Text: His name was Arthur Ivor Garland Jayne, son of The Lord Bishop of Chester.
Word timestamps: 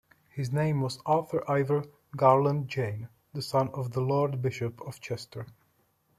His 0.29 0.51
name 0.51 0.81
was 0.81 0.97
Arthur 1.05 1.43
Ivor 1.47 1.83
Garland 2.17 2.67
Jayne, 2.69 3.07
son 3.39 3.69
of 3.69 3.91
The 3.91 4.01
Lord 4.01 4.41
Bishop 4.41 4.81
of 4.81 4.99
Chester. 4.99 5.45